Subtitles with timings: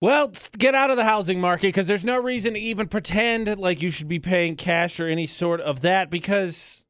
[0.00, 3.82] Well, get out of the housing market because there's no reason to even pretend like
[3.82, 6.86] you should be paying cash or any sort of that because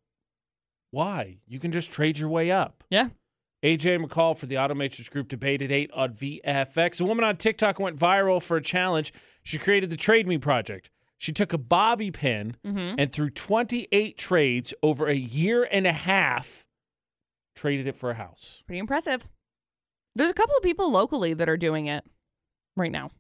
[0.93, 1.39] why?
[1.47, 2.85] You can just trade your way up.
[2.91, 3.09] Yeah.
[3.65, 7.01] AJ McCall for the Automatrix Group debate at 8 on VFX.
[7.01, 9.13] A woman on TikTok went viral for a challenge.
[9.43, 10.89] She created the Trade Me Project.
[11.19, 12.95] She took a bobby pin Mm-hmm.
[12.99, 16.65] and through 28 trades over a year and a half,
[17.55, 18.63] traded it for a house.
[18.67, 19.29] Pretty impressive.
[20.15, 22.05] There's a couple of people locally that are doing it
[22.77, 23.11] right now.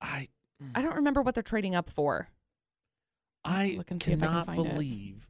[0.00, 0.28] I
[0.74, 2.28] I don't remember what they're trading up for.
[3.44, 4.70] I Look and see if I can cannot find it.
[4.72, 5.28] believe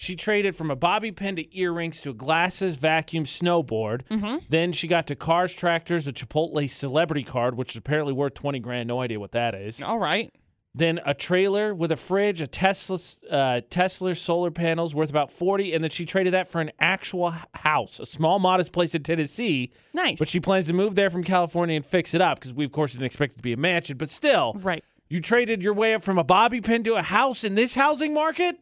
[0.00, 4.00] she traded from a bobby pin to earrings to a glasses vacuum snowboard.
[4.10, 4.36] Mm-hmm.
[4.48, 8.60] Then she got to cars, tractors, a Chipotle celebrity card, which is apparently worth 20
[8.60, 8.88] grand.
[8.88, 9.82] No idea what that is.
[9.82, 10.32] All right.
[10.72, 15.72] Then a trailer with a fridge, a Tesla, uh, Tesla solar panels worth about 40.
[15.72, 19.72] And then she traded that for an actual house, a small, modest place in Tennessee.
[19.92, 20.20] Nice.
[20.20, 22.70] But she plans to move there from California and fix it up because we, of
[22.70, 23.96] course, didn't expect it to be a mansion.
[23.96, 24.84] But still, right.
[25.08, 28.14] you traded your way up from a bobby pin to a house in this housing
[28.14, 28.56] market?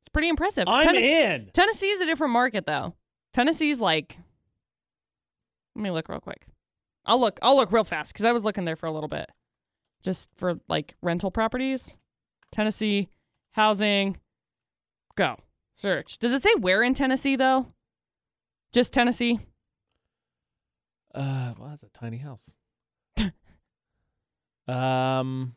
[0.00, 0.64] It's pretty impressive.
[0.66, 1.50] I'm Ten- in.
[1.52, 2.94] Tennessee is a different market though.
[3.34, 4.16] Tennessee's like
[5.76, 6.44] Let me look real quick.
[7.04, 9.30] I'll look I'll look real fast cuz I was looking there for a little bit.
[10.06, 11.96] Just for like rental properties.
[12.52, 13.08] Tennessee
[13.50, 14.18] housing
[15.16, 15.36] go.
[15.74, 16.18] Search.
[16.18, 17.66] Does it say where in Tennessee though?
[18.72, 19.40] Just Tennessee?
[21.12, 22.54] Uh, well, that's a tiny house.
[24.68, 25.56] um,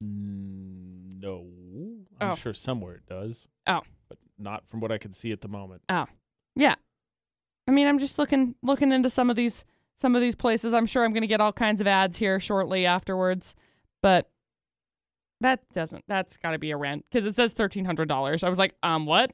[0.00, 1.46] no,
[2.20, 2.34] I'm Oh.
[2.34, 3.46] sure somewhere it does.
[3.68, 3.82] Oh.
[4.08, 5.82] but not from what I can see at the moment.
[5.88, 6.06] Oh,
[6.56, 6.74] yeah.
[7.68, 9.64] I mean, I'm just looking looking into some of these
[9.96, 10.72] some of these places.
[10.74, 13.54] I'm sure I'm going to get all kinds of ads here shortly afterwards,
[14.02, 14.30] but
[15.40, 16.04] that doesn't.
[16.08, 18.42] That's got to be a rent because it says thirteen hundred dollars.
[18.42, 19.32] I was like, um, what?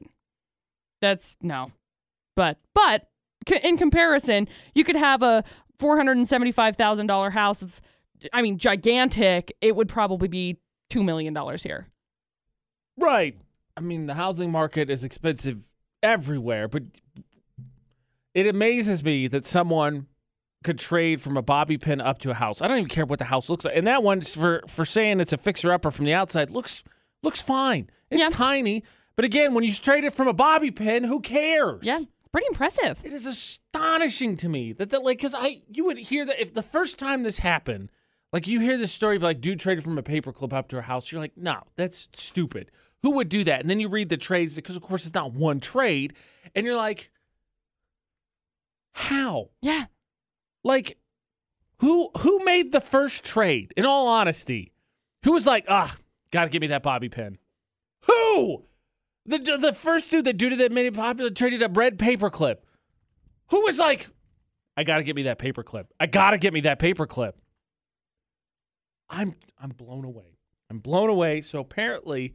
[1.01, 1.73] That's no.
[2.37, 3.09] But but
[3.49, 5.45] c- in comparison, you could have a
[5.79, 7.63] four hundred and seventy five thousand dollar house.
[7.63, 7.81] It's,
[8.33, 9.53] I mean, gigantic.
[9.61, 10.59] It would probably be
[10.91, 11.89] two million dollars here.
[12.97, 13.37] Right.
[13.77, 15.59] I mean, the housing market is expensive
[16.03, 16.83] everywhere, but
[18.35, 20.07] it amazes me that someone
[20.63, 22.63] could trade from a bobby pin up to a house.
[22.63, 23.77] I don't even care what the house looks like.
[23.77, 26.85] And that one for for saying it's a fixer upper from the outside looks
[27.23, 27.89] looks fine.
[28.11, 28.29] It's Yeah.
[28.31, 28.83] tiny,
[29.17, 31.81] but again, when you trade it from a bobby pin, who cares?
[31.85, 32.99] Yeah, it's pretty impressive.
[33.05, 36.53] It is astonishing to me that that like because I you would hear that if
[36.55, 37.91] the first time this happened,
[38.33, 41.11] like you hear this story like dude traded from a paperclip up to a house,
[41.13, 42.71] you're like, no, that's stupid.
[43.03, 43.61] Who would do that?
[43.61, 46.15] And then you read the trades because of course it's not one trade,
[46.55, 47.11] and you're like,
[48.93, 49.51] how?
[49.61, 49.87] Yeah.
[50.65, 50.99] Like,
[51.79, 53.73] who who made the first trade?
[53.77, 54.73] In all honesty,
[55.25, 55.95] who was like, ah,
[56.31, 57.39] gotta give me that bobby pin?
[58.07, 58.65] Who?
[59.27, 62.57] The the first dude that dude that made it popular traded a red paperclip.
[63.49, 64.09] Who was like,
[64.77, 65.87] I gotta get me that paperclip.
[66.01, 67.33] I gotta get me that paperclip.
[69.11, 70.39] I'm I'm blown away.
[70.71, 71.43] I'm blown away.
[71.43, 72.35] So apparently,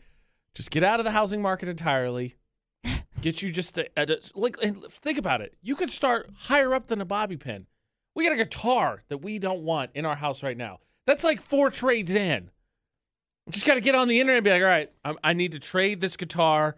[0.54, 2.36] just get out of the housing market entirely.
[3.22, 5.56] Get you just a, a- like think about it.
[5.64, 7.66] You could start higher up than a bobby pin.
[8.18, 10.80] We got a guitar that we don't want in our house right now.
[11.06, 12.50] That's like four trades in.
[13.52, 15.52] Just got to get on the internet and be like, all right, I'm, I need
[15.52, 16.76] to trade this guitar.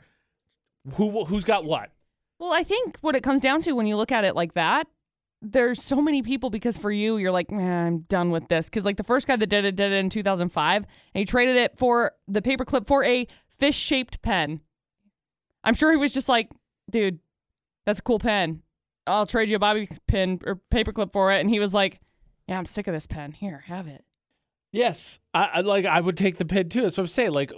[0.96, 1.92] Who who's got what?
[2.40, 4.88] Well, I think what it comes down to when you look at it like that,
[5.42, 8.66] there's so many people because for you, you're like, man, I'm done with this.
[8.66, 11.56] Because like the first guy that did it did it in 2005, and he traded
[11.56, 13.26] it for the paperclip for a
[13.60, 14.60] fish-shaped pen.
[15.64, 16.52] I'm sure he was just like,
[16.92, 17.20] dude,
[17.86, 18.62] that's a cool pen.
[19.10, 21.40] I'll trade you a bobby pin or paperclip for it.
[21.42, 22.00] And he was like,
[22.48, 23.32] yeah, I'm sick of this pen.
[23.34, 24.04] Here, have it.
[24.72, 25.86] Yes, I, I like.
[25.86, 26.84] I would take the pin too.
[26.84, 27.32] That's what I'm saying.
[27.32, 27.52] Like,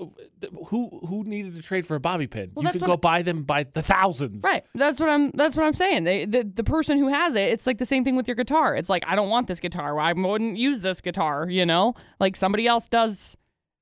[0.70, 2.52] who who needed to trade for a bobby pin?
[2.54, 4.46] Well, you could go buy them by the thousands.
[4.46, 4.64] Right.
[4.76, 5.30] That's what I'm.
[5.32, 6.06] That's what I'm saying.
[6.06, 8.78] They, the the person who has it, it's like the same thing with your guitar.
[8.78, 10.00] It's like I don't want this guitar.
[10.00, 11.50] I wouldn't use this guitar.
[11.50, 13.38] You know, like somebody else does.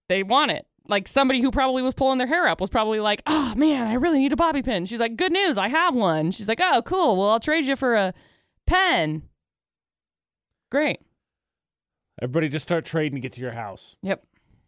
[0.07, 0.65] They want it.
[0.89, 3.93] Like somebody who probably was pulling their hair up was probably like, "Oh man, I
[3.93, 6.81] really need a bobby pin." She's like, "Good news, I have one." She's like, "Oh,
[6.81, 7.15] cool.
[7.15, 8.13] Well, I'll trade you for a
[8.65, 9.23] pen."
[10.71, 10.99] Great.
[12.21, 13.95] Everybody, just start trading to get to your house.
[14.01, 14.23] Yep.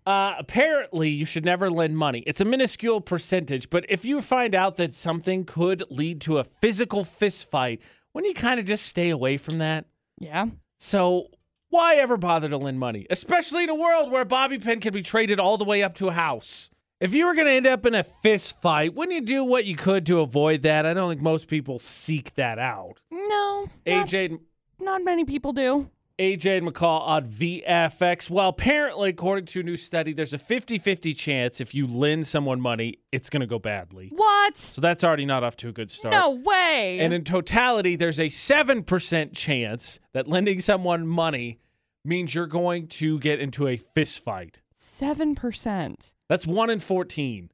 [0.06, 2.24] Uh, apparently, you should never lend money.
[2.26, 6.44] It's a minuscule percentage, but if you find out that something could lead to a
[6.44, 7.82] physical fist fight,
[8.14, 9.86] wouldn't you kind of just stay away from that?
[10.20, 10.48] Yeah.
[10.80, 11.28] So,
[11.72, 14.94] why ever bother to lend money, especially in a world where a bobby pin can
[14.94, 16.70] be traded all the way up to a house?
[17.00, 19.66] If you were going to end up in a fist fight, wouldn't you do what
[19.66, 20.86] you could to avoid that?
[20.86, 23.02] I don't think most people seek that out.
[23.10, 23.70] No.
[23.88, 24.40] Not, AJ,
[24.80, 25.90] not many people do.
[26.22, 28.30] AJ and McCall on VFX.
[28.30, 32.28] Well, apparently, according to a new study, there's a 50 50 chance if you lend
[32.28, 34.10] someone money, it's going to go badly.
[34.14, 34.56] What?
[34.56, 36.14] So that's already not off to a good start.
[36.14, 37.00] No way.
[37.00, 41.60] And in totality, there's a 7% chance that lending someone money
[42.06, 44.62] means you're going to get into a fist fight.
[44.76, 46.12] Seven percent.
[46.30, 47.50] That's one in 14.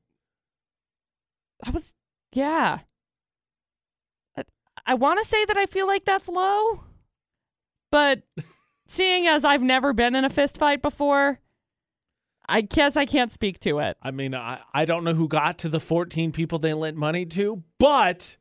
[1.64, 1.94] I was,
[2.34, 2.80] yeah.
[4.38, 4.44] I,
[4.86, 6.84] I want to say that I feel like that's low,
[7.92, 8.24] but
[8.88, 11.40] seeing as I've never been in a fist fight before,
[12.50, 13.98] I guess I can't speak to it.
[14.02, 17.26] I mean, I, I don't know who got to the 14 people they lent money
[17.26, 18.38] to, but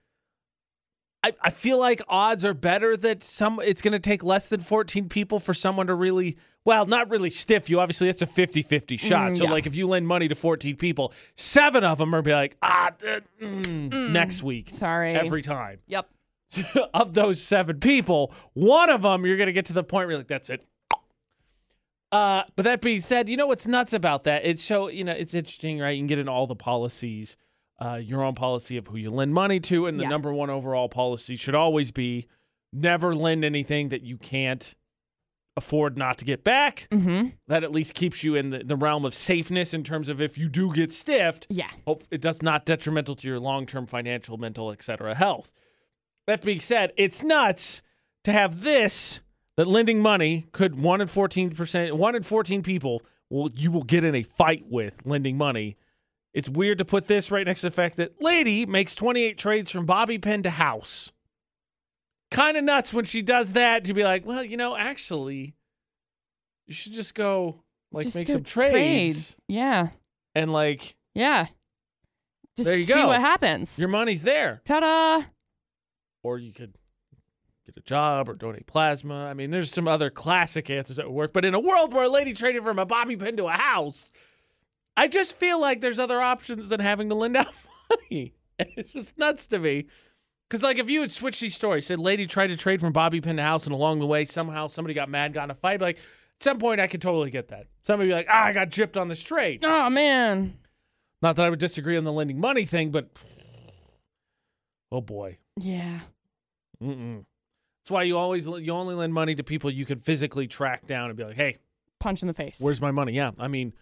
[1.25, 4.61] I, I feel like odds are better that some it's going to take less than
[4.61, 7.81] 14 people for someone to really, well, not really stiff you.
[7.81, 9.33] Obviously, it's a 50 50 shot.
[9.33, 9.51] Mm, so, yeah.
[9.51, 12.89] like, if you lend money to 14 people, seven of them are be like, ah,
[12.89, 14.11] uh, mm, Mm.
[14.11, 15.15] next week, Sorry.
[15.15, 15.81] every time.
[15.89, 16.09] Yep.
[16.95, 20.13] of those seven people, one of them you're going to get to the point where
[20.13, 20.65] you're like, that's it.
[22.13, 24.47] Uh, but that being said, you know what's nuts about that?
[24.47, 25.91] It's so you know it's interesting, right?
[25.91, 27.37] You can get in all the policies,
[27.81, 30.11] uh, your own policy of who you lend money to, and the Yeah.
[30.11, 32.27] number one overall policy should always be
[32.73, 34.75] never lend anything that you can't
[35.57, 36.87] afford not to get back.
[36.93, 37.29] Mm-hmm.
[37.49, 40.39] That at least keeps you in the, the realm of safeness in terms of if
[40.39, 41.71] you do get stiffed, Yeah.
[41.87, 45.15] hope it does not detrimental to your long-term financial, mental, etc.
[45.15, 45.51] health.
[46.27, 47.83] That being said, it's nuts
[48.25, 49.21] to have this
[49.57, 53.83] that lending money could one in fourteen percent, one in fourteen people will you will
[53.85, 55.77] get in a fight with lending money.
[56.35, 59.71] It's weird to put this right next to the fact that lady makes 28 trades
[59.71, 61.11] from bobby pin to house.
[62.31, 65.55] Kind of nuts when she does that to be like, well, you know, actually,
[66.67, 68.73] you should just go like Just make some trade.
[68.73, 69.89] trades Yeah.
[70.35, 71.47] and like Yeah.
[72.57, 73.07] Just There you see go.
[73.07, 73.79] what happens.
[73.79, 74.61] your money's there.
[74.67, 75.23] Ta-da!
[76.27, 76.75] Or you could
[77.65, 79.27] get a job or donate plasma.
[79.27, 81.33] I mean, there's some other classic answers that would work.
[81.33, 84.11] But in a world where a lady traded from a bobby pin to a house,
[84.97, 87.47] I just feel like there's other options than having to lend out
[88.11, 88.35] money.
[88.59, 89.87] It's just nuts to me.
[90.49, 93.21] Because, like, if you had switched these stories, said lady tried to trade from bobby
[93.21, 95.81] pin to house, and along the way, somehow somebody got mad, got in a fight,
[95.81, 97.67] like, at some point, I could totally get that.
[97.83, 99.65] Somebody be like, ah, I got gypped on this trade.
[99.65, 100.59] Oh man.
[101.23, 103.11] Not that I would disagree on the lending money thing, but
[104.93, 105.39] oh boy.
[105.59, 106.01] Yeah.
[106.83, 107.25] Mm-mm.
[107.83, 111.09] That's why you always you only lend money to people you can physically track down
[111.09, 111.59] and be like, "Hey,
[112.01, 112.59] Punch in the face.
[112.61, 113.73] where's my money?" Yeah, I mean,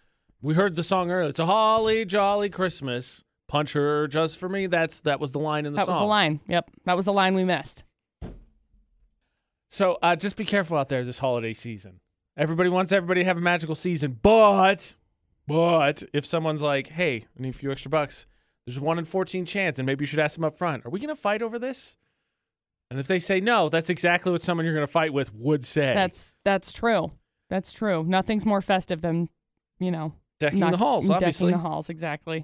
[0.42, 1.30] we heard the song earlier.
[1.30, 3.24] It's a holly jolly Christmas.
[3.48, 4.66] Punch her just for me.
[4.66, 5.94] That's that was the line in the that song.
[5.94, 6.40] That was the line.
[6.48, 6.70] Yep.
[6.84, 7.84] That was the line we missed.
[9.68, 12.00] So uh, just be careful out there this holiday season.
[12.36, 14.96] Everybody wants everybody to have a magical season, but
[15.46, 18.26] but if someone's like, "Hey, I need a few extra bucks,"
[18.66, 20.84] there's a one in fourteen chance, and maybe you should ask them up front.
[20.86, 21.96] Are we gonna fight over this?
[22.90, 25.94] And if they say no, that's exactly what someone you're gonna fight with would say.
[25.94, 27.12] That's that's true.
[27.50, 28.04] That's true.
[28.04, 29.28] Nothing's more festive than,
[29.78, 31.88] you know, decking the halls, Obviously, decking the halls.
[31.88, 32.42] Exactly.